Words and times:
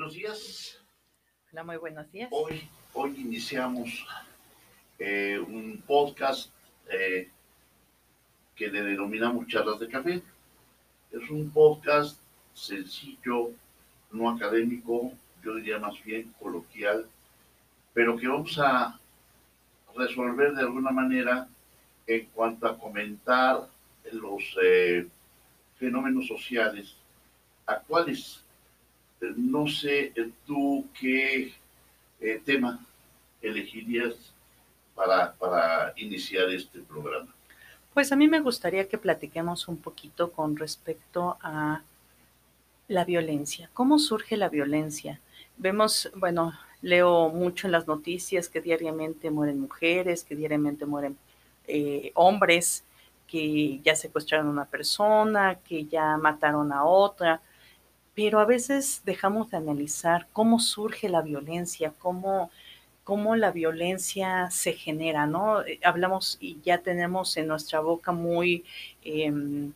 Buenos 0.00 0.14
días. 0.14 0.80
Hola, 1.52 1.62
muy 1.62 1.76
buenos 1.76 2.10
días. 2.10 2.30
Hoy, 2.32 2.66
hoy 2.94 3.16
iniciamos 3.18 4.06
eh, 4.98 5.38
un 5.38 5.84
podcast 5.86 6.50
eh, 6.90 7.28
que 8.56 8.68
le 8.68 8.80
denominamos 8.80 9.46
Charlas 9.46 9.78
de 9.78 9.88
Café. 9.88 10.22
Es 11.12 11.28
un 11.28 11.50
podcast 11.50 12.18
sencillo, 12.54 13.50
no 14.10 14.30
académico, 14.30 15.12
yo 15.44 15.56
diría 15.56 15.78
más 15.78 16.02
bien 16.02 16.34
coloquial, 16.40 17.06
pero 17.92 18.16
que 18.16 18.26
vamos 18.26 18.58
a 18.58 18.98
resolver 19.94 20.54
de 20.54 20.62
alguna 20.62 20.92
manera 20.92 21.46
en 22.06 22.24
cuanto 22.32 22.66
a 22.66 22.78
comentar 22.78 23.68
los 24.12 24.56
eh, 24.62 25.06
fenómenos 25.76 26.26
sociales 26.26 26.96
actuales. 27.66 28.42
No 29.36 29.66
sé 29.68 30.12
tú 30.46 30.86
qué 30.98 31.52
eh, 32.20 32.42
tema 32.44 32.84
elegirías 33.42 34.14
para, 34.94 35.32
para 35.34 35.92
iniciar 35.96 36.50
este 36.50 36.80
programa. 36.80 37.34
Pues 37.94 38.12
a 38.12 38.16
mí 38.16 38.28
me 38.28 38.40
gustaría 38.40 38.88
que 38.88 38.98
platiquemos 38.98 39.68
un 39.68 39.76
poquito 39.76 40.30
con 40.30 40.56
respecto 40.56 41.36
a 41.42 41.82
la 42.88 43.04
violencia. 43.04 43.70
¿Cómo 43.72 43.98
surge 43.98 44.36
la 44.36 44.48
violencia? 44.48 45.20
Vemos, 45.56 46.10
bueno, 46.14 46.52
leo 46.82 47.28
mucho 47.28 47.66
en 47.66 47.72
las 47.72 47.86
noticias 47.86 48.48
que 48.48 48.60
diariamente 48.60 49.30
mueren 49.30 49.60
mujeres, 49.60 50.24
que 50.24 50.36
diariamente 50.36 50.86
mueren 50.86 51.16
eh, 51.66 52.12
hombres, 52.14 52.84
que 53.26 53.80
ya 53.84 53.94
secuestraron 53.94 54.48
a 54.48 54.50
una 54.50 54.64
persona, 54.64 55.58
que 55.66 55.84
ya 55.86 56.16
mataron 56.16 56.72
a 56.72 56.84
otra, 56.84 57.40
pero 58.14 58.40
a 58.40 58.44
veces 58.44 59.02
dejamos 59.04 59.50
de 59.50 59.56
analizar 59.58 60.28
cómo 60.32 60.60
surge 60.60 61.08
la 61.08 61.22
violencia, 61.22 61.94
cómo, 61.98 62.50
cómo 63.04 63.36
la 63.36 63.50
violencia 63.52 64.50
se 64.50 64.72
genera, 64.72 65.26
¿no? 65.26 65.64
Eh, 65.64 65.80
hablamos 65.84 66.36
y 66.40 66.60
ya 66.62 66.78
tenemos 66.78 67.36
en 67.36 67.46
nuestra 67.48 67.80
boca 67.80 68.12
muy, 68.12 68.64
em, 69.04 69.72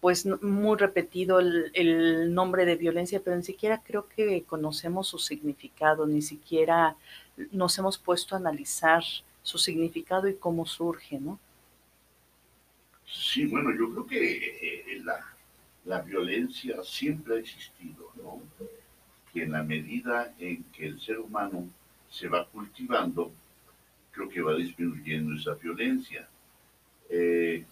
pues 0.00 0.26
muy 0.26 0.76
repetido 0.78 1.40
el, 1.40 1.70
el, 1.74 2.34
nombre 2.34 2.64
de 2.64 2.76
violencia, 2.76 3.20
pero 3.22 3.36
ni 3.36 3.42
siquiera 3.42 3.82
creo 3.84 4.08
que 4.08 4.44
conocemos 4.44 5.08
su 5.08 5.18
significado, 5.18 6.06
ni 6.06 6.22
siquiera 6.22 6.96
nos 7.52 7.78
hemos 7.78 7.98
puesto 7.98 8.34
a 8.34 8.38
analizar 8.38 9.02
su 9.42 9.58
significado 9.58 10.28
y 10.28 10.34
cómo 10.34 10.66
surge, 10.66 11.18
¿no? 11.18 11.38
Sí, 13.06 13.46
bueno, 13.46 13.70
yo 13.76 13.90
creo 13.90 14.06
que 14.06 14.94
eh, 14.94 15.00
la, 15.02 15.18
la, 15.88 16.00
violencia 16.02 16.82
siempre 16.84 17.36
ha 17.36 17.38
existido, 17.38 18.12
¿no? 18.16 18.40
Y 19.34 19.40
en 19.40 19.52
la 19.52 19.62
medida 19.62 20.34
en 20.38 20.64
que 20.64 20.86
el 20.86 21.00
ser 21.00 21.18
humano 21.18 21.68
se 22.10 22.28
va 22.28 22.46
cultivando, 22.46 23.32
creo 24.12 24.28
que 24.28 24.40
va 24.40 24.54
disminuyendo 24.54 25.34
esa 25.34 25.54
violencia. 25.54 26.28
Eh, 27.10 27.64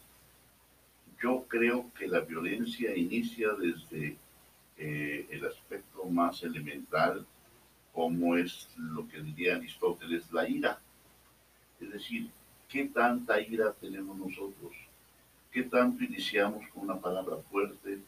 yo 1.22 1.44
creo 1.48 1.90
que 1.98 2.06
la 2.06 2.20
violencia 2.20 2.96
inicia 2.96 3.52
desde 3.52 4.16
eh, 4.78 5.26
el 5.30 5.46
aspecto 5.46 6.04
más 6.04 6.42
elemental, 6.42 7.26
como 7.92 8.36
es 8.36 8.68
lo 8.76 9.08
que 9.08 9.20
diría 9.20 9.56
Aristóteles, 9.56 10.30
la 10.30 10.48
ira. 10.48 10.78
Es 11.80 11.90
decir, 11.90 12.30
¿qué 12.68 12.84
tanta 12.84 13.40
ira 13.40 13.72
tenemos 13.72 14.16
nosotros? 14.18 14.85
¿Qué 15.56 15.62
tanto 15.62 16.04
iniciamos 16.04 16.68
con 16.68 16.82
una 16.82 17.00
palabra 17.00 17.38
fuerte, 17.50 17.98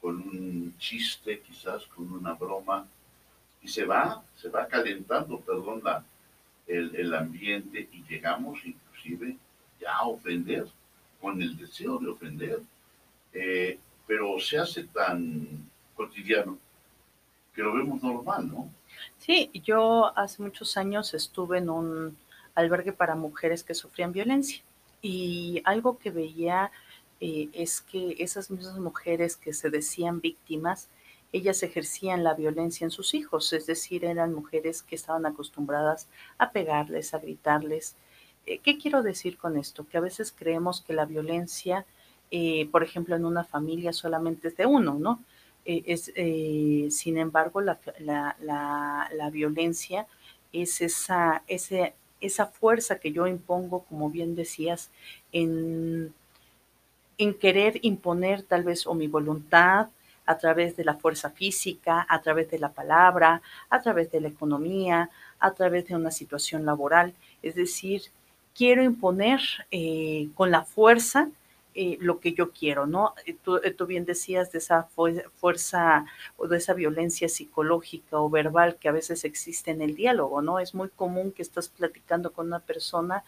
con 0.00 0.20
un 0.20 0.72
chiste, 0.78 1.40
quizás 1.40 1.84
con 1.86 2.12
una 2.12 2.34
broma? 2.34 2.86
Y 3.60 3.66
se 3.66 3.84
va, 3.84 4.22
se 4.36 4.48
va 4.50 4.68
calentando, 4.68 5.40
perdón, 5.40 5.80
la, 5.82 6.04
el, 6.64 6.94
el 6.94 7.12
ambiente 7.12 7.88
y 7.90 8.04
llegamos 8.04 8.64
inclusive 8.64 9.36
ya 9.80 9.96
a 9.96 10.06
ofender, 10.06 10.68
con 11.20 11.42
el 11.42 11.56
deseo 11.56 11.98
de 11.98 12.06
ofender, 12.06 12.62
eh, 13.32 13.80
pero 14.06 14.38
se 14.38 14.56
hace 14.56 14.84
tan 14.84 15.68
cotidiano 15.96 16.56
que 17.52 17.62
lo 17.62 17.74
vemos 17.74 18.00
normal, 18.00 18.46
¿no? 18.46 18.70
Sí, 19.18 19.50
yo 19.52 20.16
hace 20.16 20.40
muchos 20.40 20.76
años 20.76 21.14
estuve 21.14 21.58
en 21.58 21.68
un 21.68 22.16
albergue 22.54 22.92
para 22.92 23.16
mujeres 23.16 23.64
que 23.64 23.74
sufrían 23.74 24.12
violencia 24.12 24.62
y 25.06 25.62
algo 25.64 25.98
que 25.98 26.10
veía 26.10 26.72
eh, 27.20 27.48
es 27.52 27.80
que 27.80 28.16
esas 28.18 28.50
mismas 28.50 28.78
mujeres 28.78 29.36
que 29.36 29.52
se 29.52 29.70
decían 29.70 30.20
víctimas, 30.20 30.88
ellas 31.32 31.62
ejercían 31.62 32.24
la 32.24 32.34
violencia 32.34 32.84
en 32.84 32.90
sus 32.90 33.14
hijos, 33.14 33.52
es 33.52 33.66
decir, 33.66 34.04
eran 34.04 34.34
mujeres 34.34 34.82
que 34.82 34.96
estaban 34.96 35.24
acostumbradas 35.24 36.08
a 36.38 36.50
pegarles, 36.50 37.14
a 37.14 37.18
gritarles. 37.18 37.94
Eh, 38.46 38.58
¿Qué 38.58 38.78
quiero 38.78 39.02
decir 39.04 39.38
con 39.38 39.56
esto? 39.56 39.86
Que 39.86 39.98
a 39.98 40.00
veces 40.00 40.34
creemos 40.36 40.80
que 40.80 40.92
la 40.92 41.04
violencia, 41.04 41.86
eh, 42.32 42.68
por 42.72 42.82
ejemplo, 42.82 43.14
en 43.14 43.24
una 43.24 43.44
familia 43.44 43.92
solamente 43.92 44.48
es 44.48 44.56
de 44.56 44.66
uno, 44.66 44.94
¿no? 44.94 45.22
Es, 45.64 46.12
sin 46.94 47.18
embargo, 47.18 47.60
la, 47.60 47.80
la, 47.98 48.36
la, 48.40 49.10
la, 49.12 49.30
violencia 49.30 50.06
es 50.52 50.80
esa, 50.80 51.42
ese, 51.48 51.94
esa 52.20 52.46
fuerza 52.46 52.98
que 52.98 53.12
yo 53.12 53.26
impongo, 53.26 53.84
como 53.84 54.10
bien 54.10 54.34
decías, 54.34 54.90
en, 55.32 56.14
en 57.18 57.34
querer 57.34 57.78
imponer 57.82 58.42
tal 58.42 58.64
vez 58.64 58.86
o 58.86 58.94
mi 58.94 59.06
voluntad 59.06 59.88
a 60.26 60.38
través 60.38 60.76
de 60.76 60.84
la 60.84 60.94
fuerza 60.94 61.30
física, 61.30 62.04
a 62.08 62.20
través 62.20 62.50
de 62.50 62.58
la 62.58 62.72
palabra, 62.72 63.40
a 63.70 63.80
través 63.80 64.10
de 64.10 64.20
la 64.20 64.28
economía, 64.28 65.08
a 65.38 65.52
través 65.52 65.86
de 65.86 65.94
una 65.94 66.10
situación 66.10 66.66
laboral. 66.66 67.14
Es 67.42 67.54
decir, 67.54 68.02
quiero 68.54 68.82
imponer 68.82 69.40
eh, 69.70 70.28
con 70.34 70.50
la 70.50 70.62
fuerza 70.62 71.28
eh, 71.78 71.98
lo 72.00 72.20
que 72.20 72.32
yo 72.32 72.52
quiero, 72.52 72.86
¿no? 72.86 73.14
Tú, 73.44 73.60
tú, 73.76 73.86
bien 73.86 74.06
decías 74.06 74.50
de 74.50 74.58
esa 74.60 74.84
fuerza 75.34 76.06
o 76.38 76.48
de 76.48 76.56
esa 76.56 76.72
violencia 76.72 77.28
psicológica 77.28 78.18
o 78.18 78.30
verbal 78.30 78.76
que 78.76 78.88
a 78.88 78.92
veces 78.92 79.24
existe 79.24 79.72
en 79.72 79.82
el 79.82 79.94
diálogo, 79.94 80.40
¿no? 80.40 80.58
Es 80.58 80.74
muy 80.74 80.88
común 80.88 81.32
que 81.32 81.42
estás 81.42 81.68
platicando 81.68 82.32
con 82.32 82.46
una 82.46 82.60
persona 82.60 83.24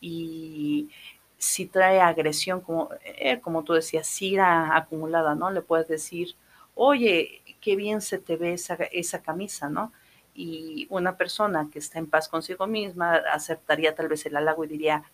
y 0.00 0.88
si 1.36 1.66
trae 1.66 2.00
agresión, 2.00 2.62
como, 2.62 2.88
eh, 3.04 3.38
como 3.40 3.64
tú 3.64 3.74
decías, 3.74 4.22
ira 4.22 4.74
acumulada, 4.78 5.34
¿no? 5.34 5.50
Le 5.50 5.60
puedes 5.60 5.86
decir, 5.86 6.36
oye, 6.74 7.42
qué 7.60 7.76
bien 7.76 8.00
se 8.00 8.16
te 8.16 8.36
ve 8.36 8.54
esa, 8.54 8.76
esa 8.92 9.20
camisa, 9.20 9.68
¿no? 9.68 9.92
Y 10.34 10.86
una 10.88 11.18
persona 11.18 11.68
que 11.70 11.80
está 11.80 11.98
en 11.98 12.06
paz 12.06 12.30
consigo 12.30 12.66
misma 12.66 13.16
aceptaría 13.34 13.94
tal 13.94 14.08
vez 14.08 14.24
el 14.24 14.36
halago 14.36 14.64
y 14.64 14.68
diría, 14.68 15.04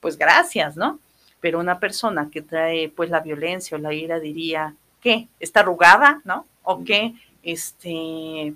pues 0.00 0.18
gracias, 0.18 0.76
¿no? 0.76 0.98
Pero 1.42 1.60
una 1.60 1.78
persona 1.78 2.30
que 2.30 2.40
trae 2.40 2.88
pues 2.88 3.10
la 3.10 3.20
violencia 3.20 3.76
o 3.76 3.80
la 3.80 3.92
ira 3.92 4.18
diría, 4.18 4.74
¿qué? 5.02 5.28
¿Está 5.38 5.60
arrugada, 5.60 6.22
no? 6.24 6.46
¿O 6.62 6.82
qué? 6.82 7.14
Este, 7.42 8.54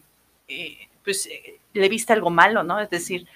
eh, 0.49 0.89
pues 1.05 1.27
eh, 1.27 1.59
le 1.75 1.89
viste 1.89 2.13
algo 2.13 2.31
malo, 2.31 2.63
¿no? 2.63 2.81
Es 2.81 2.89
decir, 2.89 3.27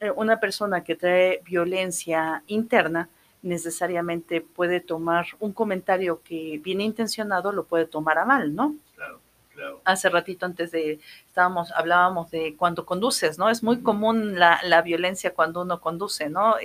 eh, 0.00 0.10
una 0.10 0.40
persona 0.40 0.82
que 0.84 0.96
trae 0.96 1.40
violencia 1.44 2.42
interna 2.48 3.08
necesariamente 3.42 4.40
puede 4.40 4.80
tomar 4.80 5.26
un 5.38 5.52
comentario 5.52 6.20
que 6.22 6.60
viene 6.62 6.82
intencionado, 6.82 7.52
lo 7.52 7.64
puede 7.64 7.86
tomar 7.86 8.18
a 8.18 8.24
mal, 8.24 8.52
¿no? 8.54 8.74
Claro, 8.96 9.20
claro. 9.54 9.80
Hace 9.84 10.08
ratito 10.08 10.44
antes 10.44 10.72
de, 10.72 10.98
estábamos, 11.28 11.70
hablábamos 11.70 12.32
de 12.32 12.56
cuando 12.56 12.84
conduces, 12.84 13.38
¿no? 13.38 13.48
Es 13.48 13.62
muy 13.62 13.80
común 13.80 14.40
la, 14.40 14.60
la 14.64 14.82
violencia 14.82 15.32
cuando 15.32 15.62
uno 15.62 15.80
conduce, 15.80 16.28
¿no? 16.28 16.56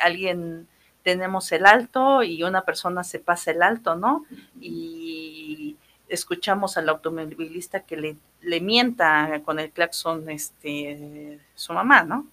Alguien, 0.00 0.66
tenemos 1.04 1.52
el 1.52 1.66
alto 1.66 2.22
y 2.22 2.42
una 2.42 2.62
persona 2.62 3.04
se 3.04 3.20
pasa 3.20 3.52
el 3.52 3.62
alto, 3.62 3.94
¿no? 3.94 4.24
Y 4.58 5.76
escuchamos 6.08 6.76
al 6.78 6.88
automovilista 6.88 7.84
que 7.84 7.96
le, 8.40 8.60
mienta 8.60 9.42
con 9.44 9.60
el 9.60 9.70
claxon 9.70 10.28
este, 10.30 11.38
su 11.54 11.74
mamá, 11.74 12.02
¿no? 12.02 12.26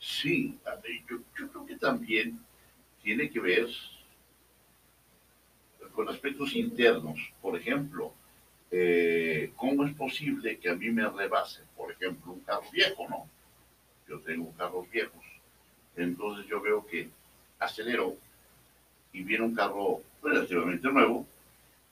Sí, 0.00 0.58
yo, 1.08 1.18
yo, 1.38 1.48
creo 1.52 1.66
que 1.66 1.76
también 1.76 2.40
tiene 3.02 3.28
que 3.30 3.40
ver 3.40 3.68
con 5.92 6.08
aspectos 6.08 6.54
internos. 6.54 7.18
Por 7.42 7.58
ejemplo, 7.58 8.14
eh, 8.70 9.52
¿cómo 9.56 9.84
es 9.84 9.94
posible 9.94 10.58
que 10.58 10.70
a 10.70 10.74
mí 10.74 10.90
me 10.90 11.06
rebase, 11.06 11.62
por 11.76 11.92
ejemplo, 11.92 12.32
un 12.32 12.40
carro 12.40 12.70
viejo, 12.72 13.06
no? 13.10 13.28
Yo 14.08 14.20
tengo 14.20 14.50
carros 14.52 14.88
viejos. 14.90 15.24
Entonces 15.96 16.46
yo 16.46 16.62
veo 16.62 16.86
que 16.86 17.10
acelero 17.58 18.16
y 19.12 19.22
viene 19.22 19.44
un 19.44 19.54
carro 19.54 20.02
relativamente 20.22 20.88
nuevo 20.88 21.26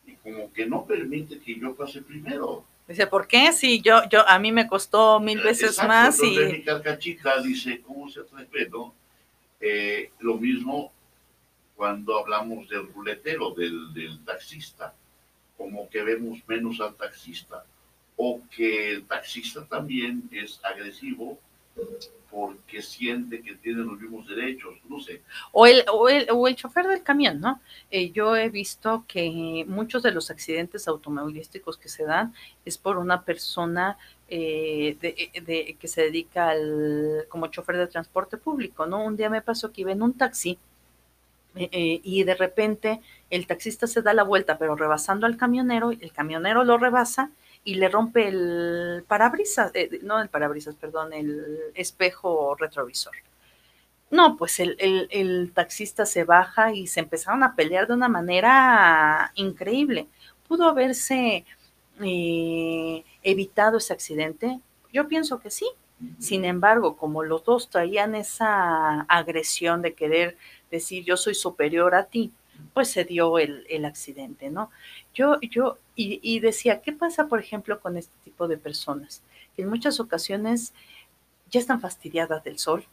y 0.06 0.12
como 0.14 0.52
que 0.52 0.66
no 0.66 0.84
permite 0.84 1.38
que 1.40 1.58
yo 1.58 1.74
pase 1.74 2.02
primero. 2.02 2.64
Dice, 2.86 3.06
¿por 3.06 3.26
qué? 3.26 3.52
Si 3.52 3.80
yo, 3.80 4.08
yo, 4.08 4.28
a 4.28 4.38
mí 4.38 4.52
me 4.52 4.68
costó 4.68 5.18
mil 5.18 5.40
veces 5.40 5.70
Exacto, 5.70 5.88
más 5.88 6.22
y... 6.22 6.38
mi 6.38 6.62
carcachita 6.62 7.42
dice, 7.42 7.80
¿cómo 7.80 8.08
se 8.08 8.20
atreve, 8.20 8.68
no? 8.70 8.94
Eh, 9.60 10.10
lo 10.20 10.36
mismo 10.36 10.92
cuando 11.74 12.18
hablamos 12.18 12.68
del 12.68 12.86
ruletero, 12.92 13.50
del, 13.50 13.92
del 13.92 14.24
taxista. 14.24 14.94
como 15.56 15.88
que 15.88 16.02
vemos 16.02 16.38
menos 16.46 16.80
al 16.80 16.94
taxista 16.94 17.64
o 18.16 18.40
que 18.50 18.92
el 18.92 19.04
taxista 19.04 19.64
también 19.66 20.28
es 20.30 20.60
agresivo 20.64 21.38
porque 22.30 22.82
siente 22.82 23.40
que 23.40 23.54
tiene 23.54 23.82
los 23.82 23.98
mismos 23.98 24.28
derechos, 24.28 24.74
no 24.88 25.00
sé. 25.00 25.22
O 25.52 25.66
el, 25.66 25.84
o 25.90 26.08
el, 26.08 26.28
o 26.30 26.46
el 26.46 26.54
chofer 26.54 26.86
del 26.86 27.02
camión, 27.02 27.40
¿no? 27.40 27.60
Eh, 27.90 28.10
yo 28.10 28.36
he 28.36 28.50
visto 28.50 29.04
que 29.08 29.64
muchos 29.66 30.02
de 30.02 30.10
los 30.10 30.30
accidentes 30.30 30.86
automovilísticos 30.86 31.78
que 31.78 31.88
se 31.88 32.04
dan 32.04 32.34
es 32.66 32.76
por 32.76 32.98
una 32.98 33.22
persona 33.22 33.96
eh, 34.28 34.98
de, 35.00 35.76
que 35.80 35.88
se 35.88 36.02
dedica 36.02 36.50
al, 36.50 37.24
como 37.28 37.46
chofer 37.46 37.78
de 37.78 37.86
transporte 37.86 38.36
público, 38.36 38.84
¿no? 38.84 39.02
Un 39.02 39.16
día 39.16 39.30
me 39.30 39.40
pasó 39.40 39.72
que 39.72 39.80
iba 39.80 39.92
en 39.92 40.02
un 40.02 40.12
taxi 40.12 40.58
eh, 41.54 42.00
y 42.02 42.24
de 42.24 42.34
repente 42.34 43.00
el 43.30 43.46
taxista 43.46 43.86
se 43.86 44.02
da 44.02 44.12
la 44.12 44.24
vuelta, 44.24 44.58
pero 44.58 44.76
rebasando 44.76 45.24
al 45.26 45.38
camionero, 45.38 45.90
el 45.90 46.12
camionero 46.12 46.64
lo 46.64 46.76
rebasa 46.76 47.30
y 47.66 47.74
le 47.74 47.88
rompe 47.88 48.28
el 48.28 49.04
parabrisas, 49.08 49.72
eh, 49.74 49.98
no 50.02 50.22
el 50.22 50.28
parabrisas, 50.28 50.76
perdón, 50.76 51.12
el 51.12 51.44
espejo 51.74 52.54
retrovisor. 52.54 53.12
No, 54.08 54.36
pues 54.36 54.60
el, 54.60 54.76
el, 54.78 55.50
taxista 55.52 56.06
se 56.06 56.22
baja 56.22 56.72
y 56.72 56.86
se 56.86 57.00
empezaron 57.00 57.42
a 57.42 57.56
pelear 57.56 57.88
de 57.88 57.94
una 57.94 58.08
manera 58.08 59.32
increíble. 59.34 60.06
¿Pudo 60.46 60.68
haberse 60.68 61.44
eh, 62.00 63.04
evitado 63.24 63.78
ese 63.78 63.92
accidente? 63.92 64.60
Yo 64.92 65.08
pienso 65.08 65.40
que 65.40 65.50
sí. 65.50 65.68
Sin 66.20 66.44
embargo, 66.44 66.96
como 66.96 67.24
los 67.24 67.42
dos 67.44 67.68
traían 67.68 68.14
esa 68.14 69.00
agresión 69.08 69.82
de 69.82 69.94
querer 69.94 70.36
decir 70.70 71.02
yo 71.04 71.16
soy 71.16 71.34
superior 71.34 71.96
a 71.96 72.04
ti, 72.04 72.32
pues 72.74 72.90
se 72.90 73.04
dio 73.04 73.40
el, 73.40 73.66
el 73.68 73.84
accidente, 73.84 74.50
¿no? 74.50 74.70
Yo, 75.14 75.40
yo, 75.40 75.78
y, 75.98 76.40
decía, 76.40 76.82
¿qué 76.82 76.92
pasa, 76.92 77.26
por 77.26 77.40
ejemplo, 77.40 77.80
con 77.80 77.96
este 77.96 78.14
tipo 78.22 78.48
de 78.48 78.58
personas? 78.58 79.22
Que 79.54 79.62
en 79.62 79.70
muchas 79.70 79.98
ocasiones 79.98 80.74
ya 81.50 81.58
están 81.58 81.80
fastidiadas 81.80 82.44
del 82.44 82.58
sol, 82.58 82.84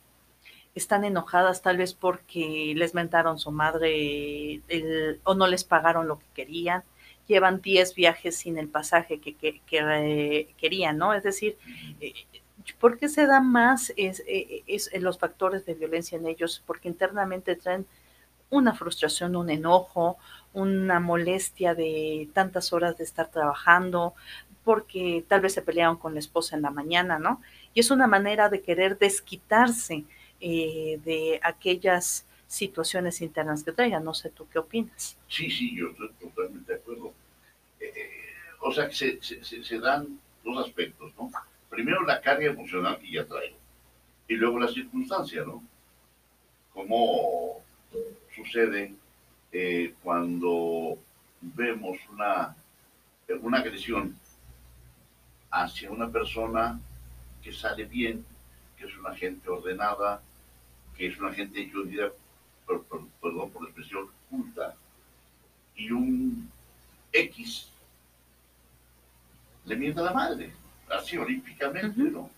están 0.73 1.03
enojadas 1.03 1.61
tal 1.61 1.77
vez 1.77 1.93
porque 1.93 2.73
les 2.75 2.93
mentaron 2.93 3.39
su 3.39 3.51
madre 3.51 4.61
o 5.23 5.35
no 5.35 5.47
les 5.47 5.65
pagaron 5.65 6.07
lo 6.07 6.19
que 6.19 6.25
querían, 6.33 6.83
llevan 7.27 7.61
10 7.61 7.93
viajes 7.95 8.37
sin 8.37 8.57
el 8.57 8.69
pasaje 8.69 9.19
que, 9.19 9.35
que, 9.35 9.61
eh, 9.69 10.53
querían, 10.57 10.97
¿no? 10.97 11.13
Es 11.13 11.23
decir, 11.23 11.57
eh, 11.99 12.13
¿por 12.79 12.97
qué 12.97 13.09
se 13.09 13.27
da 13.27 13.39
más 13.39 13.93
es, 13.97 14.23
eh, 14.27 14.63
es, 14.67 14.89
los 15.01 15.17
factores 15.19 15.65
de 15.65 15.73
violencia 15.73 16.17
en 16.17 16.27
ellos? 16.27 16.63
Porque 16.65 16.87
internamente 16.87 17.55
traen 17.55 17.85
una 18.49 18.73
frustración, 18.73 19.35
un 19.35 19.49
enojo, 19.49 20.17
una 20.53 20.99
molestia 20.99 21.75
de 21.75 22.29
tantas 22.33 22.73
horas 22.73 22.97
de 22.97 23.03
estar 23.03 23.29
trabajando, 23.29 24.13
porque 24.63 25.25
tal 25.27 25.41
vez 25.41 25.53
se 25.53 25.61
pelearon 25.61 25.97
con 25.97 26.13
la 26.13 26.19
esposa 26.19 26.55
en 26.55 26.61
la 26.61 26.71
mañana, 26.71 27.19
¿no? 27.19 27.41
Y 27.73 27.79
es 27.79 27.91
una 27.91 28.07
manera 28.07 28.49
de 28.49 28.61
querer 28.61 28.97
desquitarse 28.97 30.05
eh, 30.39 30.99
de 31.03 31.39
aquellas 31.43 32.25
situaciones 32.47 33.21
internas 33.21 33.63
que 33.63 33.71
traigan. 33.71 34.03
No 34.03 34.13
sé 34.13 34.29
tú 34.29 34.47
qué 34.51 34.59
opinas. 34.59 35.17
Sí, 35.27 35.49
sí, 35.49 35.75
yo 35.75 35.89
estoy 35.89 36.09
totalmente 36.19 36.73
de 36.73 36.79
acuerdo. 36.79 37.13
Eh, 37.79 37.91
eh, 37.95 38.09
o 38.61 38.71
sea, 38.71 38.87
que 38.87 38.95
se, 38.95 39.43
se, 39.43 39.79
dan 39.79 40.19
dos 40.43 40.65
aspectos, 40.65 41.11
¿no? 41.17 41.31
Primero 41.69 42.03
la 42.05 42.21
carga 42.21 42.45
emocional 42.45 42.99
que 42.99 43.11
ya 43.11 43.25
traigo 43.25 43.57
y 44.27 44.35
luego 44.35 44.59
la 44.59 44.67
circunstancia, 44.67 45.43
¿no? 45.43 45.63
Como 46.73 47.61
sucede 48.35 48.93
eh, 49.53 49.93
cuando 50.01 50.97
vemos 51.39 51.99
una, 52.09 52.55
una 53.41 53.59
agresión 53.59 54.17
hacia 55.51 55.91
una 55.91 56.09
persona 56.09 56.79
que 57.43 57.53
sale 57.53 57.85
bien, 57.85 58.25
que 58.75 58.85
es 58.85 58.97
una 58.97 59.13
gente 59.13 59.47
ordenada, 59.49 60.21
que 60.97 61.05
es 61.05 61.19
una 61.19 61.31
gente, 61.31 61.69
yo 61.69 61.83
diría, 61.83 62.11
perdón 62.65 63.51
por 63.51 63.61
la 63.61 63.69
expresión, 63.69 64.09
culta, 64.29 64.75
y 65.75 65.91
un 65.91 66.49
X 67.11 67.69
le 69.65 69.75
mienta 69.75 70.01
a 70.01 70.05
la 70.05 70.13
madre, 70.13 70.51
así 70.89 71.15
olímpicamente, 71.15 72.01
¿no? 72.01 72.29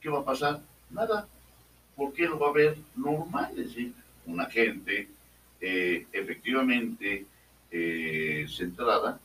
¿Qué 0.00 0.10
va 0.10 0.20
a 0.20 0.24
pasar? 0.24 0.60
Nada, 0.90 1.26
porque 1.96 2.26
lo 2.26 2.38
va 2.38 2.50
a 2.50 2.52
ver 2.52 2.76
normal, 2.94 3.50
es 3.52 3.68
decir, 3.68 3.94
una 4.26 4.44
gente 4.46 5.15
eh, 5.60 6.06
efectivamente 6.12 7.24
eh, 7.70 8.46
centrada, 8.48 9.18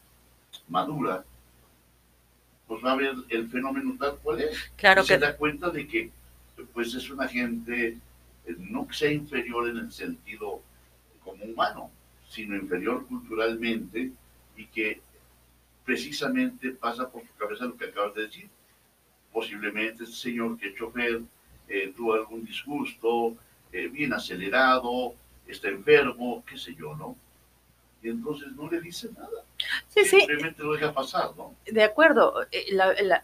madura, 0.69 1.25
pues 2.67 2.83
va 2.83 2.93
a 2.93 2.95
ver 2.95 3.15
el 3.29 3.49
fenómeno 3.49 3.95
tal 3.99 4.17
cual 4.17 4.41
es. 4.41 4.71
Claro 4.77 5.01
y 5.03 5.05
se 5.05 5.17
da 5.17 5.35
cuenta 5.35 5.69
de 5.69 5.87
que 5.87 6.09
pues 6.73 6.93
es 6.93 7.09
una 7.09 7.27
gente 7.27 7.97
eh, 8.45 8.55
no 8.57 8.87
que 8.87 8.93
sea 8.93 9.11
inferior 9.11 9.67
en 9.69 9.77
el 9.77 9.91
sentido 9.91 10.61
como 11.23 11.43
humano, 11.43 11.91
sino 12.29 12.55
inferior 12.55 13.05
culturalmente 13.07 14.11
y 14.55 14.65
que 14.67 15.01
precisamente 15.83 16.71
pasa 16.71 17.09
por 17.09 17.23
su 17.23 17.33
cabeza 17.35 17.65
lo 17.65 17.75
que 17.75 17.85
acabas 17.85 18.15
de 18.15 18.23
decir. 18.23 18.49
Posiblemente 19.33 20.03
este 20.03 20.15
señor 20.15 20.57
que 20.57 20.69
es 20.69 20.75
chofer 20.75 21.21
tuvo 21.95 22.15
algún 22.15 22.43
disgusto, 22.43 23.37
bien 23.71 24.11
acelerado, 24.11 25.15
está 25.51 25.69
enfermo, 25.69 26.43
qué 26.45 26.57
sé 26.57 26.75
yo, 26.75 26.95
¿no? 26.95 27.15
Y 28.01 28.09
entonces 28.09 28.51
no 28.53 28.69
le 28.69 28.81
dice 28.81 29.09
nada. 29.15 29.43
Sí, 29.87 30.05
Simplemente 30.05 30.63
lo 30.63 30.73
deja 30.73 30.93
pasar, 30.93 31.31
¿no? 31.35 31.55
De 31.65 31.83
acuerdo. 31.83 32.33
Eh, 32.51 32.75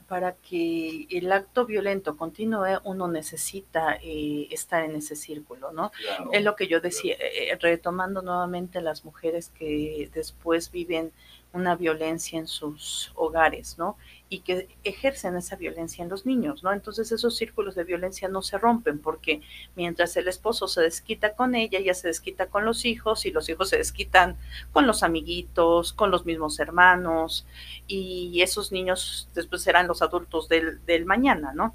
para 0.08 0.34
que 0.36 1.08
el 1.10 1.32
acto 1.32 1.66
violento 1.66 2.18
continúe, 2.18 2.80
uno 2.84 3.08
necesita 3.08 3.98
eh, 4.02 4.48
estar 4.52 4.84
en 4.84 4.96
ese 4.96 5.16
círculo, 5.16 5.72
¿no? 5.72 5.92
es 6.32 6.44
lo 6.44 6.56
que 6.56 6.68
yo 6.68 6.82
decía, 6.82 7.16
eh, 7.20 7.58
retomando 7.60 8.22
nuevamente 8.22 8.82
las 8.82 9.06
mujeres 9.06 9.50
que 9.50 10.10
después 10.14 10.72
viven 10.72 11.12
una 11.54 11.76
violencia 11.76 12.38
en 12.38 12.48
sus 12.48 13.12
hogares, 13.16 13.78
¿no? 13.78 13.98
Y 14.30 14.40
que 14.40 14.68
ejercen 14.84 15.36
esa 15.38 15.56
violencia 15.56 16.04
en 16.04 16.10
los 16.10 16.26
niños, 16.26 16.62
¿no? 16.62 16.74
Entonces 16.74 17.12
esos 17.12 17.36
círculos 17.36 17.76
de 17.76 17.84
violencia 17.84 18.28
no 18.28 18.42
se 18.42 18.58
rompen 18.58 19.00
porque 19.00 19.42
mientras 19.76 20.16
el 20.18 20.28
esposo 20.28 20.68
se 20.68 20.82
desquita 20.82 21.34
con 21.36 21.56
ella, 21.56 21.80
ella 21.80 21.94
se 21.94 22.10
desquita 22.10 22.48
con 22.48 22.66
los 22.66 22.86
hijos 22.86 23.26
y 23.26 23.32
los 23.32 23.48
hijos 23.50 23.70
se 23.70 23.78
desquitan 23.78 24.38
con 24.72 24.86
los 24.86 25.04
amiguitos, 25.04 25.94
con 25.94 26.12
los 26.12 26.26
mismos 26.28 26.60
hermanos 26.60 27.48
y 27.88 28.42
esos 28.44 28.72
niños 28.72 29.28
después 29.34 29.64
serán 29.64 29.88
los 29.88 30.04
adultos 30.04 30.48
del, 30.48 30.86
del 30.86 31.06
mañana, 31.06 31.54
¿no? 31.56 31.74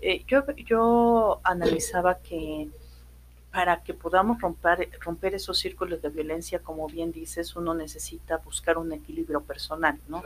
Eh, 0.00 0.22
yo, 0.28 0.44
yo 0.56 1.40
analizaba 1.42 2.18
que 2.18 2.68
para 3.54 3.84
que 3.84 3.94
podamos 3.94 4.40
romper, 4.40 4.90
romper 5.00 5.34
esos 5.36 5.58
círculos 5.58 6.02
de 6.02 6.08
violencia, 6.08 6.58
como 6.58 6.88
bien 6.88 7.12
dices, 7.12 7.54
uno 7.54 7.72
necesita 7.72 8.38
buscar 8.38 8.78
un 8.78 8.92
equilibrio 8.92 9.42
personal, 9.42 9.96
¿no? 10.08 10.24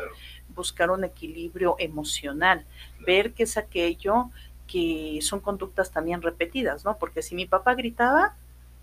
Buscar 0.55 0.91
un 0.91 1.05
equilibrio 1.05 1.77
emocional, 1.79 2.65
ver 3.07 3.35
qué 3.35 3.43
es 3.43 3.59
aquello 3.59 4.31
que 4.67 5.19
son 5.21 5.41
conductas 5.41 5.91
también 5.91 6.23
repetidas, 6.23 6.87
¿no? 6.87 6.97
Porque 6.97 7.21
si 7.21 7.35
mi 7.35 7.45
papá 7.45 7.75
gritaba, 7.75 8.35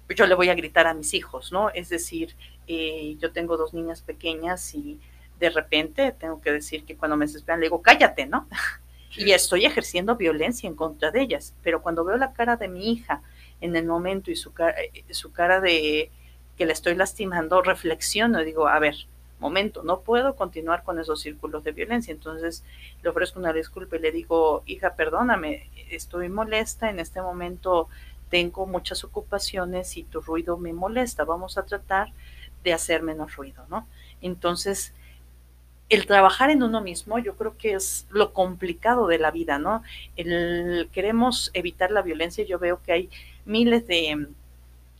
yo 0.09 0.25
le 0.25 0.35
voy 0.35 0.49
a 0.49 0.55
gritar 0.55 0.87
a 0.87 0.93
mis 0.93 1.13
hijos, 1.13 1.51
¿no? 1.51 1.69
Es 1.69 1.89
decir, 1.89 2.35
eh, 2.67 3.15
yo 3.19 3.31
tengo 3.31 3.57
dos 3.57 3.73
niñas 3.73 4.01
pequeñas 4.01 4.73
y 4.75 4.99
de 5.39 5.49
repente 5.49 6.11
tengo 6.11 6.41
que 6.41 6.51
decir 6.51 6.85
que 6.85 6.95
cuando 6.95 7.17
me 7.17 7.25
desesperan 7.25 7.59
le 7.59 7.67
digo, 7.67 7.81
cállate, 7.81 8.25
¿no? 8.25 8.47
Y 9.17 9.31
estoy 9.31 9.65
ejerciendo 9.65 10.17
violencia 10.17 10.67
en 10.67 10.75
contra 10.75 11.09
de 11.09 11.21
ellas, 11.21 11.53
pero 11.63 11.81
cuando 11.81 12.03
veo 12.03 12.17
la 12.17 12.33
cara 12.33 12.57
de 12.57 12.67
mi 12.67 12.91
hija, 12.91 13.21
en 13.61 13.73
el 13.77 13.85
momento 13.85 14.29
y 14.29 14.35
su 14.35 14.51
cara, 14.51 14.75
eh, 14.81 15.05
su 15.11 15.31
cara 15.31 15.61
de 15.61 16.11
que 16.57 16.65
le 16.65 16.73
estoy 16.73 16.95
lastimando, 16.95 17.61
reflexiono 17.61 18.41
y 18.41 18.45
digo, 18.45 18.67
a 18.67 18.77
ver, 18.77 19.07
momento, 19.39 19.83
no 19.83 20.01
puedo 20.01 20.35
continuar 20.35 20.83
con 20.83 20.99
esos 20.99 21.21
círculos 21.21 21.63
de 21.63 21.71
violencia. 21.71 22.11
Entonces 22.11 22.63
le 23.03 23.09
ofrezco 23.09 23.39
una 23.39 23.53
disculpa 23.53 23.97
y 23.97 23.99
le 23.99 24.11
digo, 24.11 24.63
hija, 24.65 24.95
perdóname, 24.95 25.69
estoy 25.89 26.29
molesta, 26.29 26.89
en 26.89 26.99
este 26.99 27.21
momento 27.21 27.87
tengo 28.29 28.65
muchas 28.65 29.03
ocupaciones 29.03 29.97
y 29.97 30.03
tu 30.03 30.21
ruido 30.21 30.57
me 30.57 30.73
molesta, 30.73 31.23
vamos 31.23 31.57
a 31.57 31.63
tratar 31.63 32.11
de 32.63 32.73
hacer 32.73 33.01
menos 33.03 33.35
ruido, 33.35 33.65
¿no? 33.69 33.87
Entonces, 34.21 34.93
el 35.89 36.07
trabajar 36.07 36.49
en 36.49 36.63
uno 36.63 36.81
mismo, 36.81 37.19
yo 37.19 37.35
creo 37.35 37.57
que 37.57 37.73
es 37.73 38.07
lo 38.09 38.33
complicado 38.33 39.07
de 39.07 39.19
la 39.19 39.31
vida, 39.31 39.59
¿no? 39.59 39.83
El, 40.15 40.89
queremos 40.91 41.51
evitar 41.53 41.91
la 41.91 42.01
violencia, 42.01 42.43
yo 42.45 42.57
veo 42.57 42.81
que 42.81 42.91
hay 42.91 43.09
miles 43.45 43.85
de 43.87 44.27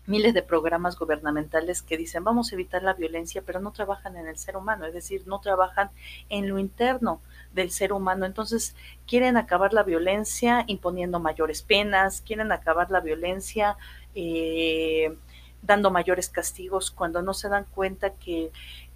miles 0.08 0.34
de 0.34 0.44
programas 0.44 0.98
gubernamentales 0.98 1.82
que 1.82 1.98
dicen 1.98 2.24
vamos 2.24 2.52
a 2.52 2.56
evitar 2.56 2.84
la 2.84 2.94
violencia, 2.94 3.42
pero 3.46 3.60
no 3.60 3.72
trabajan 3.72 4.18
en 4.18 4.28
el 4.28 4.38
ser 4.38 4.58
humano, 4.58 4.86
es 4.86 4.94
decir, 4.94 5.24
no 5.26 5.40
trabajan 5.40 5.90
en 6.30 6.50
lo 6.50 6.60
interno 6.60 7.22
del 7.54 7.72
ser 7.72 7.94
humano. 7.94 8.26
Entonces, 8.26 8.76
quieren 9.08 9.38
acabar 9.38 9.74
la 9.74 9.84
violencia 9.84 10.64
imponiendo 10.68 11.20
mayores 11.20 11.62
penas, 11.62 12.22
quieren 12.22 12.52
acabar 12.52 12.92
la 12.92 13.00
violencia 13.00 13.78
eh, 14.14 15.16
dando 15.62 15.92
mayores 15.92 16.30
castigos 16.30 16.92
cuando 16.92 17.22
no 17.22 17.34
se 17.34 17.50
dan 17.50 17.66
cuenta 17.66 18.12
que 18.12 18.52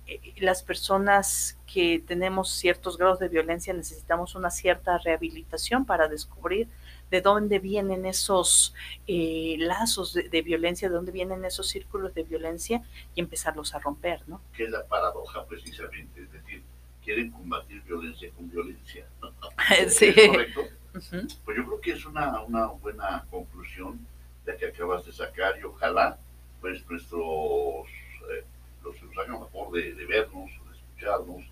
eh, 0.07 0.33
las 0.37 0.63
personas 0.63 1.57
que 1.71 2.03
tenemos 2.05 2.51
ciertos 2.51 2.97
grados 2.97 3.19
de 3.19 3.27
violencia 3.27 3.73
necesitamos 3.73 4.35
una 4.35 4.51
cierta 4.51 4.97
rehabilitación 4.97 5.85
para 5.85 6.07
descubrir 6.07 6.67
de 7.11 7.21
dónde 7.21 7.59
vienen 7.59 8.05
esos 8.05 8.73
eh, 9.07 9.55
lazos 9.59 10.13
de, 10.13 10.41
violencia, 10.41 10.89
de 10.89 10.95
dónde 10.95 11.11
vienen 11.11 11.43
esos 11.45 11.67
círculos 11.67 12.13
de 12.13 12.23
violencia 12.23 12.83
y 13.15 13.21
empezarlos 13.21 13.73
a 13.73 13.79
romper, 13.79 14.21
¿no? 14.27 14.41
Que 14.53 14.65
es 14.65 14.69
la 14.69 14.85
paradoja 14.85 15.45
precisamente, 15.45 16.21
es 16.21 16.31
decir, 16.31 16.63
quieren 17.03 17.31
combatir 17.31 17.81
violencia 17.83 18.29
con 18.31 18.49
violencia. 18.49 19.05
sí. 19.89 20.13
correcto? 20.13 20.61
Pues 20.91 21.57
yo 21.57 21.65
creo 21.65 21.81
que 21.81 21.91
es 21.91 22.05
una, 22.05 22.41
una 22.43 22.67
buena 22.67 23.25
conclusión 23.29 23.99
la 24.45 24.57
que 24.57 24.67
acabas 24.67 25.05
de 25.05 25.11
sacar 25.11 25.57
y 25.59 25.63
ojalá 25.63 26.17
pues 26.61 26.83
nuestros, 26.89 27.87
eh, 28.31 28.43
los 28.83 28.95
que 28.95 29.05
nos 29.05 29.17
hagan 29.17 29.39
favor 29.51 29.71
de, 29.73 29.93
de 29.93 30.05
vernos, 30.05 30.49
de 30.49 30.77
escucharnos, 30.77 31.43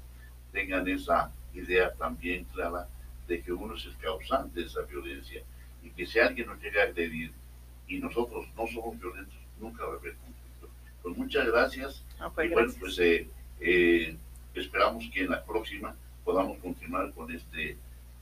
tengan 0.51 0.87
esa 0.87 1.31
idea 1.53 1.93
también 1.93 2.43
clara 2.45 2.87
de 3.27 3.41
que 3.41 3.51
uno 3.51 3.75
es 3.75 3.85
el 3.85 3.97
causante 3.97 4.61
de 4.61 4.65
esa 4.65 4.81
violencia 4.81 5.43
y 5.83 5.89
que 5.91 6.05
si 6.05 6.19
alguien 6.19 6.47
nos 6.47 6.61
llega 6.61 6.81
a 6.81 6.85
agredir 6.85 7.31
y 7.87 7.99
nosotros 7.99 8.47
no 8.55 8.67
somos 8.67 8.99
violentos, 8.99 9.37
nunca 9.59 9.85
va 9.85 9.93
a 9.93 9.97
haber 9.97 10.15
conflicto. 10.15 10.69
Pues 11.01 11.17
muchas 11.17 11.47
gracias. 11.47 12.03
pues 12.33 12.49
y 12.49 12.53
bueno, 12.53 12.73
pues 12.79 12.99
eh, 12.99 13.29
eh, 13.59 14.17
esperamos 14.53 15.09
que 15.13 15.21
en 15.21 15.31
la 15.31 15.43
próxima 15.43 15.95
podamos 16.23 16.57
continuar 16.59 17.13
con 17.13 17.31
este, 17.31 17.77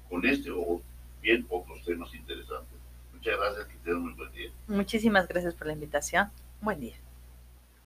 con 0.09 0.25
este 0.25 0.51
o 0.51 0.81
bien 1.21 1.45
otros 1.49 1.83
temas 1.83 2.13
interesantes. 2.13 2.77
Muchas 3.13 3.37
gracias, 3.37 3.67
que 3.67 3.77
tengan 3.83 4.03
un 4.03 4.15
buen 4.15 4.31
día. 4.33 4.51
Muchísimas 4.67 5.27
gracias 5.27 5.55
por 5.55 5.67
la 5.67 5.73
invitación. 5.73 6.29
Buen 6.61 6.79
día. 6.79 6.95